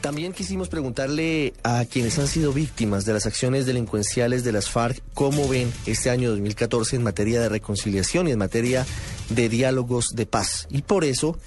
[0.00, 5.02] También quisimos preguntarle a quienes han sido víctimas de las acciones delincuenciales de las FARC
[5.14, 8.86] cómo ven este año 2014 en materia de reconciliación y en materia
[9.30, 10.68] de diálogos de paz.
[10.70, 11.38] Y por eso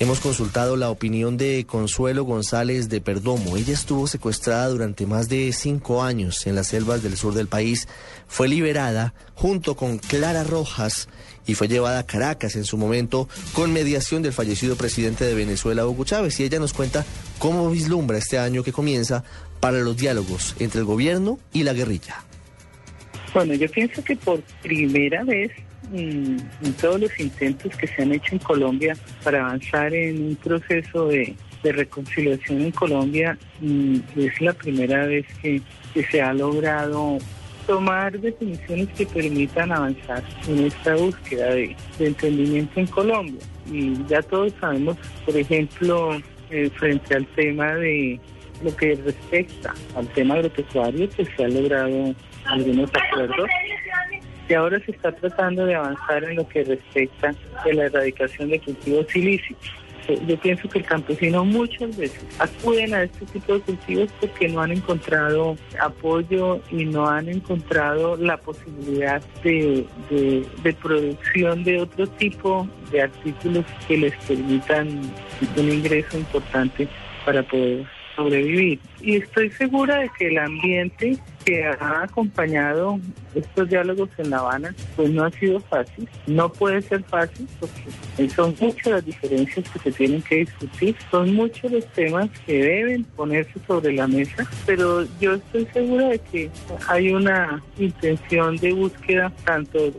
[0.00, 3.58] hemos consultado la opinión de Consuelo González de Perdomo.
[3.58, 7.86] Ella estuvo secuestrada durante más de cinco años en las selvas del sur del país.
[8.26, 11.08] Fue liberada junto con Clara Rojas
[11.46, 15.86] y fue llevada a Caracas en su momento con mediación del fallecido presidente de Venezuela,
[15.86, 16.40] Hugo Chávez.
[16.40, 17.04] Y ella nos cuenta
[17.38, 19.22] cómo vislumbra este año que comienza
[19.60, 22.24] para los diálogos entre el gobierno y la guerrilla.
[23.32, 25.52] Bueno, yo pienso que por primera vez
[25.90, 30.36] mm, en todos los intentos que se han hecho en Colombia para avanzar en un
[30.36, 35.62] proceso de, reconciliación en Colombia, mm, es la primera vez que
[36.10, 37.18] se ha logrado
[37.70, 43.40] tomar definiciones que permitan avanzar en esta búsqueda de, entendimiento en Colombia.
[43.70, 46.20] Y ya todos sabemos, por ejemplo,
[46.50, 48.18] eh, frente al tema de
[48.64, 52.12] lo que respecta al tema agropecuario, que se han logrado
[52.46, 53.48] algunos acuerdos.
[54.48, 57.32] Y ahora se está tratando de avanzar en lo que respecta
[57.64, 59.72] a la erradicación de cultivos ilícitos
[60.26, 64.60] yo pienso que el campesino muchas veces acuden a este tipo de cultivos porque no
[64.60, 72.68] han encontrado apoyo y no han encontrado la posibilidad de, de producción de otro tipo
[72.90, 74.88] de artículos que les permitan
[75.56, 76.88] un ingreso importante
[77.24, 78.80] para poder sobrevivir.
[79.00, 82.98] Y estoy segura de que el ambiente que ha acompañado
[83.34, 86.08] estos diálogos en La Habana, pues no ha sido fácil.
[86.26, 91.34] No puede ser fácil porque son muchas las diferencias que se tienen que discutir, son
[91.34, 96.50] muchos los temas que deben ponerse sobre la mesa, pero yo estoy segura de que
[96.88, 99.92] hay una intención de búsqueda tanto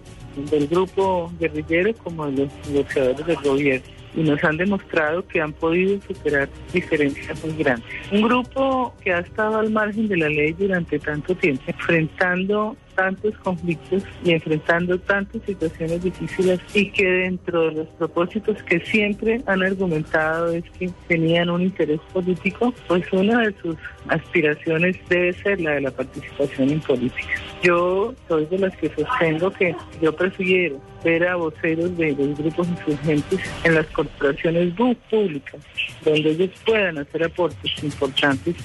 [0.49, 5.53] del grupo guerrillero como de los negociadores del gobierno y nos han demostrado que han
[5.53, 7.87] podido superar diferencias muy grandes.
[8.11, 13.37] Un grupo que ha estado al margen de la ley durante tanto tiempo, enfrentando tantos
[13.39, 19.63] conflictos y enfrentando tantas situaciones difíciles y que dentro de los propósitos que siempre han
[19.63, 23.75] argumentado es que tenían un interés político, pues una de sus
[24.07, 27.33] aspiraciones debe ser la de la participación en política.
[27.63, 32.67] Yo soy de las que sostengo que yo prefiero ver a voceros de los grupos
[32.67, 34.73] insurgentes en las corporaciones
[35.09, 35.61] públicas,
[36.03, 38.55] donde ellos puedan hacer aportes importantes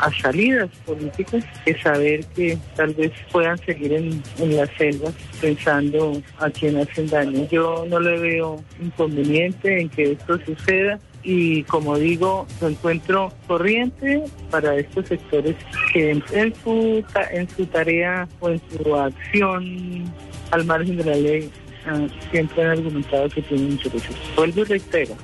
[0.00, 6.20] a salidas políticas, que saber que tal vez puedan seguir en, en las selvas pensando
[6.38, 7.46] a quién hacen daño.
[7.50, 14.24] Yo no le veo inconveniente en que esto suceda y como digo, lo encuentro corriente
[14.50, 15.56] para estos sectores
[15.92, 20.04] que en, su, en su tarea o en su acción
[20.50, 21.50] al margen de la ley
[21.86, 24.14] ah, siempre han argumentado que tienen intereses.
[24.36, 25.14] Vuelvo y reitero,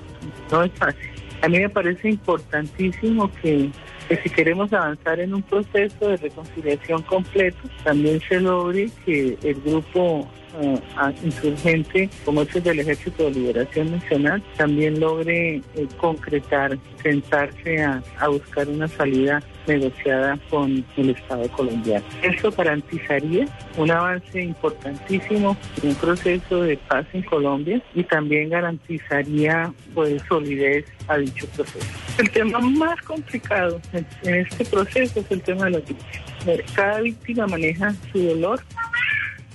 [0.50, 1.10] no es fácil.
[1.42, 3.70] A mí me parece importantísimo que
[4.10, 9.54] que si queremos avanzar en un proceso de reconciliación completo, también se logre que el
[9.60, 10.28] grupo
[10.58, 10.78] uh,
[11.24, 15.62] insurgente, como es el del Ejército de Liberación Nacional, también logre eh,
[15.98, 22.04] concretar, sentarse a, a buscar una salida negociada con el Estado colombiano.
[22.22, 23.46] Eso garantizaría
[23.76, 30.84] un avance importantísimo en un proceso de paz en Colombia y también garantizaría pues solidez
[31.08, 31.86] a dicho proceso.
[32.18, 36.72] El tema más complicado en, este proceso es el tema de la víctimas.
[36.74, 38.60] Cada víctima maneja su dolor,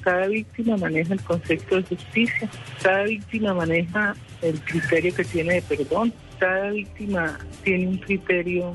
[0.06, 2.48] cada víctima maneja el concepto de justicia,
[2.82, 8.74] cada víctima maneja el criterio que tiene de perdón, cada víctima tiene un criterio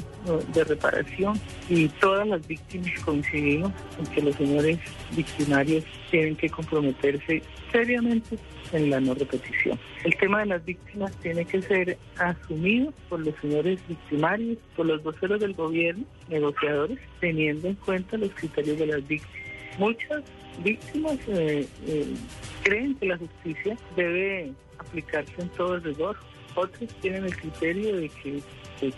[0.53, 4.78] de reparación y todas las víctimas coincidimos en que los señores
[5.15, 8.36] victimarios tienen que comprometerse seriamente
[8.72, 9.78] en la no repetición.
[10.04, 15.00] El tema de las víctimas tiene que ser asumido por los señores victimarios, por los
[15.04, 19.49] voceros del gobierno, negociadores, teniendo en cuenta los criterios de las víctimas.
[19.80, 20.22] Muchas
[20.62, 22.15] víctimas eh, eh,
[22.62, 26.18] creen que la justicia debe aplicarse en todo el rigor.
[26.54, 28.42] Otros tienen el criterio de que,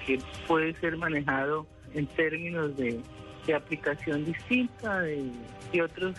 [0.05, 0.19] que
[0.49, 3.01] puede ser manejado en términos de,
[3.55, 5.05] aplicación distinta
[5.73, 6.17] y otros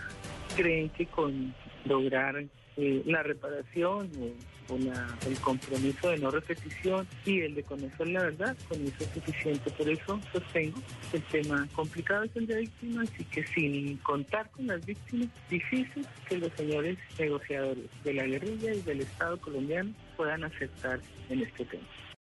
[0.56, 2.36] creen que con lograr
[2.78, 8.08] eh, la reparación o o la, el compromiso de no repetición y el de conocer
[8.08, 9.70] la verdad, con eso es suficiente.
[9.72, 10.80] Por eso sostengo
[11.12, 16.06] el tema complicado es el de víctimas y que sin contar con las víctimas, difícil
[16.28, 21.00] que los señores negociadores de la guerrilla y del Estado colombiano puedan aceptar
[21.30, 21.84] en este tema.